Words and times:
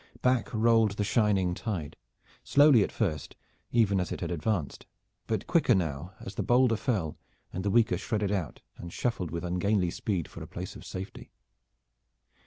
Back 0.23 0.49
rolled 0.51 0.93
the 0.97 1.03
shining 1.03 1.53
tide, 1.53 1.95
slowly 2.43 2.81
at 2.83 2.91
first, 2.91 3.35
even 3.71 3.99
as 3.99 4.11
it 4.11 4.21
had 4.21 4.31
advanced, 4.31 4.87
but 5.27 5.45
quicker 5.45 5.75
now 5.75 6.13
as 6.19 6.33
the 6.33 6.41
bolder 6.41 6.75
fell 6.75 7.19
and 7.53 7.63
the 7.63 7.69
weaker 7.69 7.99
shredded 7.99 8.31
out 8.31 8.61
and 8.77 8.91
shuffled 8.91 9.29
with 9.29 9.45
ungainly 9.45 9.91
speed 9.91 10.27
for 10.27 10.41
a 10.41 10.47
place 10.47 10.75
of 10.75 10.83
safety. 10.85 11.29